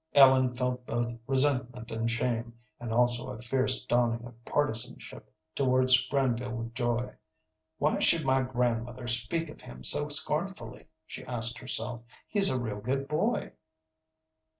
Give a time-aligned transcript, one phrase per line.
[0.15, 6.71] Ellen felt both resentment and shame, and also a fierce dawning of partisanship towards Granville
[6.73, 7.13] Joy.
[7.77, 12.01] "Why should my grandmother speak of him so scornfully?" she asked herself.
[12.27, 13.51] "He is a real good boy."